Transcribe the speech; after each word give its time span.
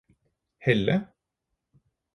Helle 0.59 0.97